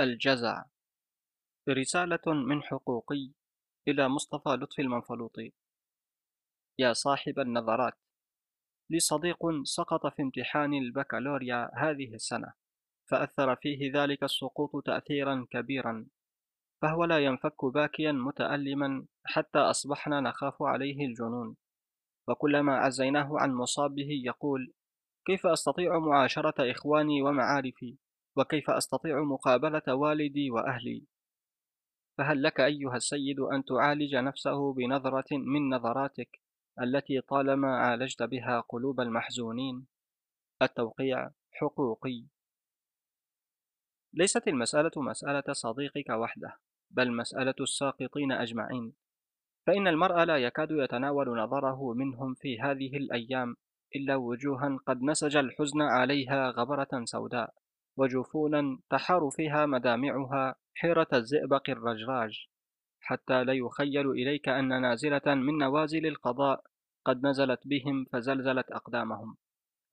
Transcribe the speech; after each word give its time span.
الجزع. 0.00 0.64
رسالة 1.68 2.20
من 2.26 2.62
حقوقي 2.62 3.30
إلى 3.88 4.08
مصطفى 4.08 4.48
لطفي 4.48 4.82
المنفلوطي. 4.82 5.52
يا 6.78 6.92
صاحب 6.92 7.38
النظرات 7.38 7.94
لي 8.90 8.98
صديق 8.98 9.38
سقط 9.64 10.06
في 10.06 10.22
امتحان 10.22 10.74
البكالوريا 10.74 11.70
هذه 11.74 12.14
السنة 12.14 12.52
فأثر 13.10 13.56
فيه 13.56 13.92
ذلك 13.94 14.22
السقوط 14.24 14.86
تأثيرا 14.86 15.46
كبيرا 15.50 16.06
فهو 16.82 17.04
لا 17.04 17.18
ينفك 17.18 17.64
باكيا 17.64 18.12
متألما 18.12 19.06
حتى 19.24 19.58
أصبحنا 19.58 20.20
نخاف 20.20 20.62
عليه 20.62 21.06
الجنون. 21.06 21.56
وكلما 22.28 22.76
عزيناه 22.76 23.28
عن 23.38 23.54
مصابه 23.54 24.08
يقول 24.24 24.72
كيف 25.26 25.46
أستطيع 25.46 25.98
معاشرة 25.98 26.70
إخواني 26.70 27.22
ومعارفي؟ 27.22 27.96
وكيف 28.36 28.70
أستطيع 28.70 29.22
مقابلة 29.22 29.94
والدي 29.94 30.50
وأهلي؟ 30.50 31.06
فهل 32.18 32.42
لك 32.42 32.60
أيها 32.60 32.96
السيد 32.96 33.40
أن 33.40 33.64
تعالج 33.64 34.16
نفسه 34.16 34.72
بنظرة 34.72 35.36
من 35.36 35.74
نظراتك 35.74 36.40
التي 36.80 37.20
طالما 37.20 37.76
عالجت 37.76 38.22
بها 38.22 38.60
قلوب 38.60 39.00
المحزونين؟ 39.00 39.86
التوقيع 40.62 41.30
حقوقي. 41.52 42.24
ليست 44.12 44.48
المسألة 44.48 44.90
مسألة 44.96 45.52
صديقك 45.52 46.10
وحده 46.10 46.58
بل 46.90 47.12
مسألة 47.16 47.54
الساقطين 47.60 48.32
أجمعين. 48.32 48.92
فإن 49.66 49.88
المرء 49.88 50.24
لا 50.24 50.36
يكاد 50.36 50.70
يتناول 50.70 51.38
نظره 51.38 51.94
منهم 51.94 52.34
في 52.34 52.60
هذه 52.60 52.96
الأيام 52.96 53.56
إلا 53.96 54.16
وجوها 54.16 54.78
قد 54.86 55.02
نسج 55.02 55.36
الحزن 55.36 55.82
عليها 55.82 56.50
غبرة 56.50 57.04
سوداء. 57.04 57.54
وجفونا 57.96 58.78
تحار 58.90 59.30
فيها 59.30 59.66
مدامعها 59.66 60.54
حيرة 60.74 61.08
الزئبق 61.12 61.70
الرجراج 61.70 62.46
حتى 63.00 63.44
لا 63.44 63.52
يخيل 63.52 64.10
إليك 64.10 64.48
أن 64.48 64.82
نازلة 64.82 65.22
من 65.26 65.58
نوازل 65.58 66.06
القضاء 66.06 66.64
قد 67.04 67.26
نزلت 67.26 67.60
بهم 67.66 68.04
فزلزلت 68.12 68.70
أقدامهم 68.70 69.36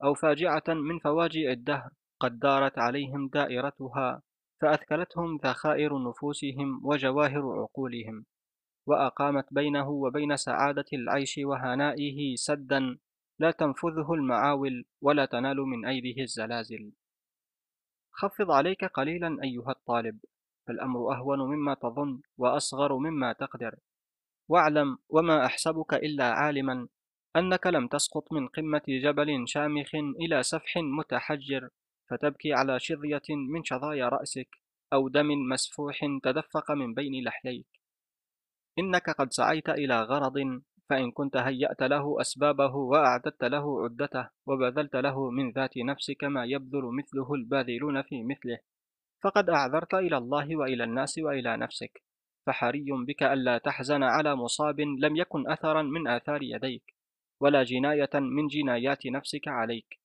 أو 0.04 0.14
فاجعة 0.14 0.64
من 0.68 1.00
فواجع 1.00 1.52
الدهر 1.52 1.90
قد 2.20 2.40
دارت 2.40 2.80
عليهم 2.80 3.28
دائرتها 3.28 4.22
فأثكلتهم 4.62 5.40
ذخائر 5.44 6.10
نفوسهم 6.10 6.82
وجواهر 6.84 7.62
عقولهم 7.62 8.26
وأقامت 8.88 9.46
بينه 9.52 9.90
وبين 9.90 10.38
سعادة 10.38 10.86
العيش 10.94 11.40
وهنائه 11.44 12.36
سدا 12.36 12.98
لا 13.40 13.52
تنفذه 13.52 14.14
المعاول 14.14 14.86
ولا 15.02 15.26
تنال 15.26 15.58
من 15.58 15.86
أيده 15.86 16.22
الزلازل. 16.22 16.92
خفض 18.14 18.52
عليك 18.52 18.86
قليلا 18.86 19.38
أيها 19.44 19.72
الطالب 19.72 20.20
فالأمر 20.68 21.14
أهون 21.14 21.40
مما 21.40 21.74
تظن 21.74 22.22
وأصغر 22.38 22.98
مما 22.98 23.34
تقدر. 23.34 23.76
واعلم 24.50 24.98
وما 25.10 25.46
أحسبك 25.46 25.94
إلا 25.94 26.32
عالما 26.32 26.88
أنك 27.36 27.68
لم 27.68 27.88
تسقط 27.88 28.32
من 28.34 28.48
قمة 28.48 28.82
جبل 28.88 29.48
شامخ 29.48 29.96
إلى 29.96 30.44
سفح 30.44 30.78
متحجر 30.78 31.70
فتبكي 32.10 32.54
على 32.54 32.80
شظية 32.80 33.22
من 33.30 33.64
شظايا 33.64 34.10
رأسك 34.10 34.58
أو 34.94 35.08
دم 35.08 35.28
مسفوح 35.50 36.00
تدفق 36.24 36.72
من 36.72 36.94
بين 36.94 37.24
لحييك. 37.24 37.68
إنك 38.80 39.10
قد 39.10 39.34
سعيت 39.34 39.70
إلى 39.70 40.02
غرض 40.02 40.62
فإن 40.90 41.12
كنت 41.12 41.38
هيأت 41.38 41.84
له 41.84 42.22
أسبابه 42.22 42.76
وأعددت 42.76 43.44
له 43.44 43.84
عدته 43.84 44.30
وبذلت 44.46 44.96
له 44.96 45.30
من 45.30 45.52
ذات 45.52 45.78
نفسك 45.78 46.24
ما 46.24 46.46
يبذل 46.46 46.84
مثله 46.84 47.34
الباذلون 47.34 48.02
في 48.02 48.24
مثله 48.24 48.60
فقد 49.24 49.50
أعذرت 49.50 49.94
إلى 49.94 50.18
الله 50.18 50.56
وإلى 50.56 50.84
الناس 50.84 51.18
وإلى 51.18 51.58
نفسك 51.58 52.04
فحري 52.46 52.86
بك 53.08 53.24
ألا 53.24 53.58
تحزن 53.58 54.04
على 54.04 54.36
مصاب 54.36 54.80
لم 54.80 55.16
يكن 55.16 55.52
أثرا 55.52 55.82
من 55.82 56.08
آثار 56.08 56.44
يديك 56.44 56.96
ولا 57.40 57.64
جناية 57.64 58.10
من 58.14 58.48
جنايات 58.48 59.06
نفسك 59.08 59.48
عليك. 59.48 60.00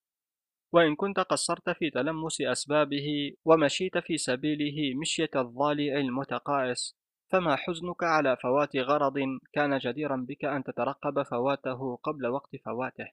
وإن 0.72 0.96
كنت 0.96 1.20
قصرت 1.20 1.70
في 1.70 1.90
تلمس 1.90 2.40
أسبابه 2.40 3.32
ومشيت 3.44 3.98
في 3.98 4.16
سبيله 4.16 4.94
مشية 5.00 5.30
الضالع 5.36 5.98
المتقاعس 5.98 6.97
فما 7.30 7.56
حزنك 7.56 8.02
على 8.02 8.36
فوات 8.36 8.76
غرض 8.76 9.18
كان 9.52 9.78
جديرا 9.78 10.16
بك 10.28 10.44
أن 10.44 10.64
تترقب 10.64 11.22
فواته 11.22 11.96
قبل 11.96 12.26
وقت 12.26 12.56
فواته؟ 12.56 13.08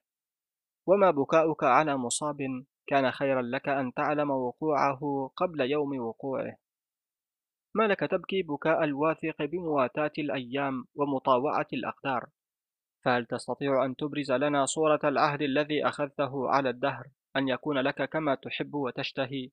وما 0.86 1.10
بكاؤك 1.10 1.64
على 1.64 1.96
مصاب 1.96 2.64
كان 2.86 3.10
خيرا 3.10 3.42
لك 3.42 3.68
أن 3.68 3.92
تعلم 3.94 4.30
وقوعه 4.30 5.30
قبل 5.36 5.60
يوم 5.60 5.98
وقوعه؟ 5.98 6.56
ما 7.74 7.88
لك 7.88 8.00
تبكي 8.00 8.42
بكاء 8.42 8.84
الواثق 8.84 9.44
بمواتاة 9.44 10.12
الأيام 10.18 10.84
ومطاوعة 10.94 11.66
الأقدار؟ 11.72 12.26
فهل 13.04 13.26
تستطيع 13.26 13.84
أن 13.84 13.96
تبرز 13.96 14.32
لنا 14.32 14.66
صورة 14.66 15.00
العهد 15.04 15.42
الذي 15.42 15.86
أخذته 15.86 16.48
على 16.48 16.70
الدهر 16.70 17.06
أن 17.36 17.48
يكون 17.48 17.78
لك 17.78 18.08
كما 18.08 18.34
تحب 18.34 18.74
وتشتهي؟ 18.74 19.50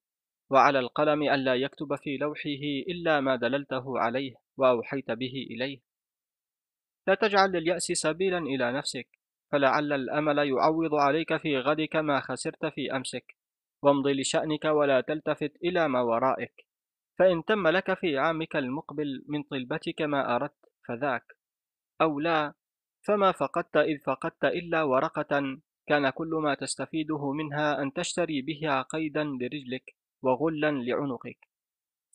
وعلى 0.50 0.80
القلم 0.80 1.24
ألا 1.24 1.56
يكتب 1.56 1.96
في 1.96 2.18
لوحه 2.18 2.60
إلا 2.88 3.20
ما 3.20 3.36
دللته 3.36 4.00
عليه؟ 4.00 4.43
وأوحيت 4.58 5.12
به 5.12 5.48
إليه. 5.52 5.80
لا 7.08 7.16
تجعل 7.16 7.52
لليأس 7.52 7.84
سبيلا 7.84 8.38
إلى 8.38 8.72
نفسك 8.72 9.08
فلعل 9.52 9.94
الأمل 9.94 10.38
يعوض 10.38 10.96
عليك 10.96 11.38
في 11.38 11.58
غدك 11.58 11.96
ما 11.96 12.20
خسرت 12.20 12.66
في 12.66 12.96
أمسك. 12.96 13.36
وامض 13.82 14.08
لشأنك 14.08 14.66
ولا 14.66 15.02
تلتفت 15.02 15.52
إلى 15.64 15.88
ما 15.88 16.02
ورائك. 16.02 16.66
فإن 17.20 17.46
تم 17.46 17.68
لك 17.68 17.94
في 17.94 18.18
عامك 18.18 18.56
المقبل 18.56 19.24
من 19.28 19.44
طلبتك 19.44 20.02
ما 20.02 20.36
أردت 20.36 20.66
فذاك. 20.88 21.38
أو 22.02 22.20
لا 22.20 22.54
فما 23.02 23.32
فقدت 23.32 23.78
إذ 23.78 24.00
فقدت 24.00 24.46
إلا 24.46 24.84
ورقة 24.84 25.58
كان 25.88 26.10
كل 26.10 26.40
ما 26.44 26.56
تستفيده 26.56 27.32
منها 27.32 27.82
أن 27.82 27.94
تشتري 27.94 28.42
بها 28.42 28.82
قيدا 28.82 29.24
لرجلك 29.24 29.96
وغلا 30.22 30.72
لعنقك. 30.72 31.53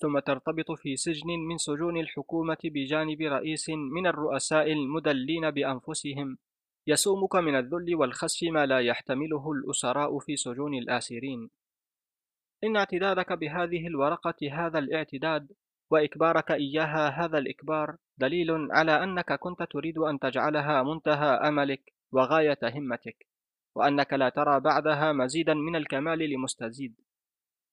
ثم 0.00 0.18
ترتبط 0.18 0.72
في 0.72 0.96
سجن 0.96 1.26
من 1.48 1.58
سجون 1.58 1.96
الحكومة 1.96 2.58
بجانب 2.64 3.20
رئيس 3.20 3.68
من 3.68 4.06
الرؤساء 4.06 4.72
المدلين 4.72 5.50
بأنفسهم. 5.50 6.38
يسومك 6.86 7.34
من 7.36 7.54
الذل 7.54 7.94
والخسف 7.94 8.42
ما 8.42 8.66
لا 8.66 8.80
يحتمله 8.80 9.52
الأسراء 9.52 10.18
في 10.18 10.36
سجون 10.36 10.74
الآسرين. 10.74 11.50
إن 12.64 12.76
اعتدادك 12.76 13.32
بهذه 13.32 13.86
الورقة 13.86 14.36
هذا 14.52 14.78
الاعتداد 14.78 15.52
وإكبارك 15.90 16.50
إياها 16.50 17.08
هذا 17.08 17.38
الإكبار 17.38 17.96
دليل 18.18 18.72
على 18.72 19.02
أنك 19.02 19.32
كنت 19.32 19.62
تريد 19.62 19.98
أن 19.98 20.18
تجعلها 20.18 20.82
منتهى 20.82 21.48
أملك 21.48 21.92
وغاية 22.12 22.58
همتك 22.64 23.26
وأنك 23.74 24.12
لا 24.12 24.28
ترى 24.28 24.60
بعدها 24.60 25.12
مزيدا 25.12 25.54
من 25.54 25.76
الكمال 25.76 26.18
لمستزيد. 26.18 27.00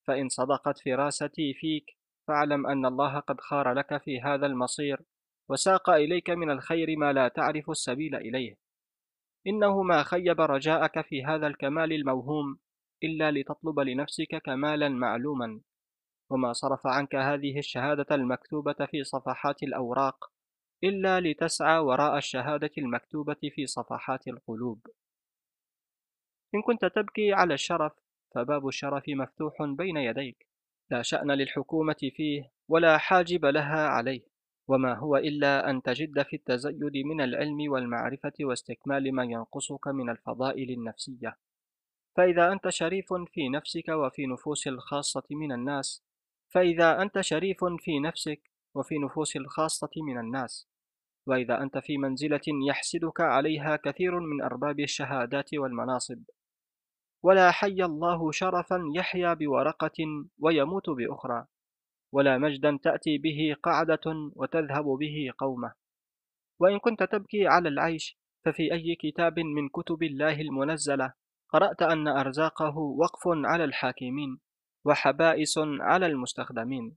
فإن 0.08 0.30
صدقت 0.30 0.80
فراستي 0.80 1.53
فيك 1.53 1.97
فاعلم 2.28 2.68
أن 2.68 2.86
الله 2.86 3.19
قد 3.19 3.41
خار 3.41 3.74
لك 3.74 3.97
في 3.97 4.22
هذا 4.22 4.46
المصير 4.46 5.02
وساق 5.50 5.90
إليك 5.90 6.30
من 6.30 6.50
الخير 6.52 6.97
ما 6.97 7.13
لا 7.13 7.28
تعرف 7.28 7.69
السبيل 7.69 8.16
إليه. 8.16 8.56
إنه 9.47 9.84
ما 9.84 10.03
خيب 10.03 10.41
رجاءك 10.41 11.02
في 11.02 11.25
هذا 11.25 11.47
الكمال 11.47 11.94
الموهوم 11.94 12.59
إلا 13.03 13.31
لتطلب 13.31 13.80
لنفسك 13.80 14.41
كمالا 14.46 14.90
معلوما. 14.90 15.62
وما 16.30 16.53
صرف 16.53 16.88
عنك 16.88 17.16
هذه 17.16 17.59
الشهادة 17.59 18.16
المكتوبة 18.16 18.85
في 18.91 19.03
صفحات 19.03 19.64
الأوراق 19.64 20.31
إلا 20.84 21.19
لتسعى 21.19 21.80
وراء 21.80 22.18
الشهادة 22.18 22.72
المكتوبة 22.78 23.50
في 23.56 23.66
صفحات 23.66 24.28
القلوب. 24.28 24.88
إن 26.56 26.62
كنت 26.62 26.85
تبكي 26.85 27.34
على 27.34 27.53
الشرف 27.53 27.94
فباب 28.35 28.68
الشرف 28.68 29.03
مفتوح 29.09 29.64
بين 29.64 29.97
يديك. 29.97 30.55
لا 30.90 31.01
شأن 31.01 31.31
للحكومة 31.31 32.12
فيه 32.16 32.51
ولا 32.68 32.97
حاجب 32.97 33.46
لها 33.46 33.87
عليه 33.87 34.22
وما 34.67 34.93
هو 34.93 35.17
إلا 35.17 35.70
أن 35.70 35.82
تجد 35.82 36.22
في 36.22 36.35
التزيد 36.35 36.97
من 37.05 37.22
العلم 37.22 37.72
والمعرفة 37.72 38.34
واستكمال 38.41 39.16
ما 39.16 39.23
ينقصك 39.23 39.87
من 39.87 40.09
الفضائل 40.09 40.72
النفسية. 40.72 41.37
فإذا 42.16 42.52
أنت 42.52 42.70
شريف 42.70 43.14
في 43.14 43.49
نفسك 43.49 43.90
وفي 43.90 44.26
نفوس 44.28 44.67
الخاصة 44.67 45.23
من 45.32 45.52
الناس 45.52 46.03
فإذا 46.49 47.02
أنت 47.02 47.22
شريف 47.22 47.66
في 47.79 47.99
نفسك 47.99 48.52
وفي 48.76 48.97
نفوس 48.97 49.35
الخاصة 49.35 49.90
من 49.97 50.20
الناس 50.20 50.67
وإذا 51.28 51.61
أنت 51.61 51.78
في 51.78 51.97
منزلة 51.97 52.41
يحسدك 52.67 53.22
عليها 53.22 53.76
كثير 53.76 54.20
من 54.20 54.41
أرباب 54.41 54.79
الشهادات 54.79 55.53
والمناصب. 55.53 56.23
ولا 57.26 57.52
حي 57.52 57.84
الله 57.84 58.32
شرفا 58.32 58.92
يحيا 58.96 59.34
بورقة 59.34 60.28
ويموت 60.40 60.90
بأخرى 60.90 61.46
ولا 62.12 62.38
مجدا 62.38 62.80
تأتي 62.84 63.18
به 63.18 63.56
قعدة 63.64 64.32
وتذهب 64.36 64.86
به 64.86 65.32
قومة. 65.38 65.74
وإن 66.60 66.80
كنت 66.80 67.04
تبكي 67.04 67.48
على 67.48 67.70
العيش 67.70 68.18
ففي 68.46 68.74
أي 68.74 68.96
كتاب 68.96 69.40
من 69.40 69.70
كتب 69.70 70.04
الله 70.04 70.42
المنزلة 70.42 71.14
قرأت 71.50 71.82
أن 71.82 72.08
أرزاقه 72.08 72.78
وقف 72.78 73.22
على 73.28 73.64
الحاكمين 73.64 74.40
وحبائس 74.86 75.58
على 75.80 76.06
المستخدمين 76.06 76.96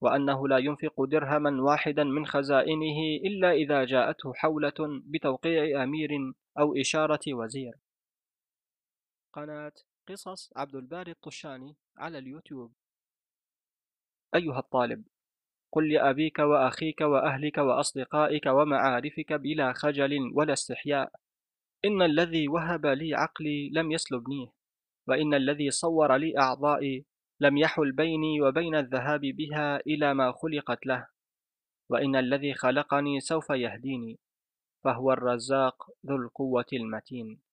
وأنه 0.00 0.48
لا 0.48 0.58
ينفق 0.58 1.04
درهما 1.04 1.62
واحدا 1.62 2.04
من 2.04 2.26
خزائنه 2.26 2.98
إلا 3.24 3.52
إذا 3.52 3.84
جاءته 3.84 4.32
حولة 4.34 5.00
بتوقيع 5.04 5.82
أمير 5.84 6.10
أو 6.58 6.76
إشارة 6.76 7.34
وزير. 7.34 7.89
قناة 9.32 9.72
قصص 10.08 10.52
عبد 10.56 10.74
الباري 10.74 11.10
الطشاني 11.10 11.76
على 11.96 12.18
اليوتيوب. 12.18 12.72
أيها 14.34 14.58
الطالب 14.58 15.04
قل 15.72 15.92
لأبيك 15.92 16.38
وأخيك 16.38 17.00
وأهلك 17.00 17.58
وأصدقائك 17.58 18.46
ومعارفك 18.46 19.32
بلا 19.32 19.72
خجل 19.72 20.32
ولا 20.34 20.52
استحياء. 20.52 21.12
إن 21.84 22.02
الذي 22.02 22.48
وهب 22.48 22.86
لي 22.86 23.14
عقلي 23.14 23.70
لم 23.72 23.92
يسلبنيه 23.92 24.52
وإن 25.06 25.34
الذي 25.34 25.70
صور 25.70 26.16
لي 26.16 26.38
أعضائي 26.38 27.04
لم 27.40 27.58
يحل 27.58 27.92
بيني 27.92 28.40
وبين 28.40 28.74
الذهاب 28.74 29.20
بها 29.20 29.76
إلى 29.76 30.14
ما 30.14 30.32
خلقت 30.32 30.86
له. 30.86 31.06
وإن 31.88 32.16
الذي 32.16 32.54
خلقني 32.54 33.20
سوف 33.20 33.50
يهديني 33.50 34.18
فهو 34.84 35.12
الرزاق 35.12 35.90
ذو 36.06 36.16
القوة 36.16 36.66
المتين. 36.72 37.49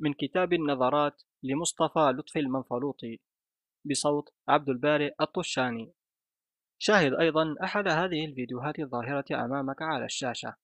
من 0.00 0.12
كتاب 0.12 0.52
النظرات 0.52 1.22
لمصطفى 1.42 2.12
لطفي 2.18 2.38
المنفلوطي 2.38 3.20
بصوت 3.84 4.28
عبد 4.48 4.68
البارئ 4.68 5.14
الطشاني. 5.20 5.92
شاهد 6.78 7.14
أيضا 7.14 7.54
أحد 7.64 7.88
هذه 7.88 8.24
الفيديوهات 8.24 8.78
الظاهرة 8.78 9.44
أمامك 9.44 9.82
على 9.82 10.04
الشاشة. 10.04 10.54